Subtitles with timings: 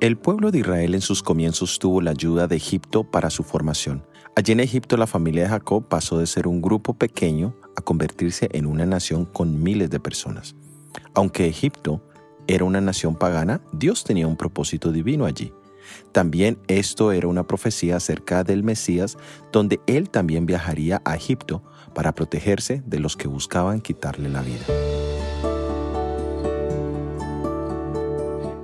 [0.00, 4.06] El pueblo de Israel en sus comienzos tuvo la ayuda de Egipto para su formación.
[4.36, 8.48] Allí en Egipto la familia de Jacob pasó de ser un grupo pequeño a convertirse
[8.52, 10.54] en una nación con miles de personas.
[11.14, 12.00] Aunque Egipto
[12.46, 15.52] era una nación pagana, Dios tenía un propósito divino allí.
[16.12, 19.16] También esto era una profecía acerca del Mesías,
[19.52, 21.62] donde él también viajaría a Egipto
[21.94, 24.66] para protegerse de los que buscaban quitarle la vida.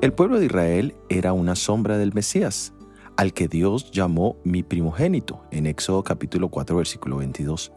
[0.01, 2.75] El pueblo de Israel era una sombra del Mesías,
[3.17, 7.73] al que Dios llamó mi primogénito, en Éxodo capítulo 4 versículo 22.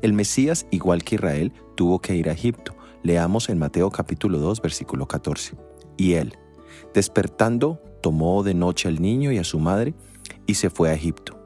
[0.00, 2.76] El Mesías, igual que Israel, tuvo que ir a Egipto.
[3.02, 5.56] Leamos en Mateo capítulo 2 versículo 14.
[5.96, 6.36] Y él,
[6.94, 9.94] despertando, tomó de noche al niño y a su madre
[10.46, 11.38] y se fue a Egipto.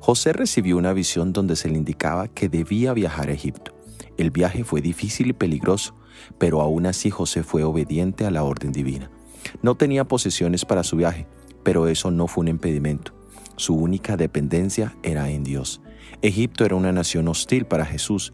[0.00, 3.74] José recibió una visión donde se le indicaba que debía viajar a Egipto.
[4.16, 5.96] El viaje fue difícil y peligroso,
[6.38, 9.10] pero aún así José fue obediente a la orden divina.
[9.62, 11.26] No tenía posesiones para su viaje,
[11.62, 13.12] pero eso no fue un impedimento.
[13.56, 15.80] Su única dependencia era en Dios.
[16.22, 18.32] Egipto era una nación hostil para Jesús,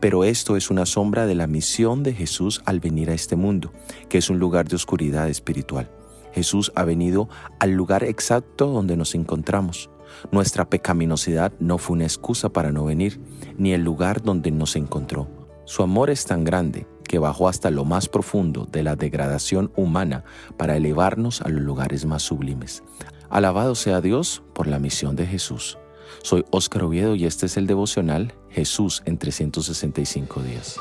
[0.00, 3.72] pero esto es una sombra de la misión de Jesús al venir a este mundo,
[4.08, 5.90] que es un lugar de oscuridad espiritual.
[6.32, 7.28] Jesús ha venido
[7.60, 9.90] al lugar exacto donde nos encontramos.
[10.30, 13.20] Nuestra pecaminosidad no fue una excusa para no venir,
[13.56, 15.28] ni el lugar donde nos encontró.
[15.64, 20.24] Su amor es tan grande que bajó hasta lo más profundo de la degradación humana
[20.56, 22.82] para elevarnos a los lugares más sublimes.
[23.30, 25.78] Alabado sea Dios por la misión de Jesús.
[26.22, 30.78] Soy Óscar Oviedo y este es el devocional Jesús en 365 días.